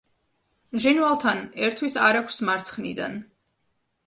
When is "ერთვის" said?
1.67-1.99